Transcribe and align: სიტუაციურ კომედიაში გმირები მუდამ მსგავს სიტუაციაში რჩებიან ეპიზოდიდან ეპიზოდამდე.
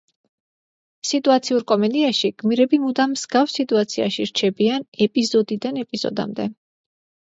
სიტუაციურ 1.09 1.65
კომედიაში 1.73 2.33
გმირები 2.45 2.81
მუდამ 2.87 3.15
მსგავს 3.15 3.57
სიტუაციაში 3.61 4.29
რჩებიან 4.35 4.91
ეპიზოდიდან 5.11 5.83
ეპიზოდამდე. 5.89 6.53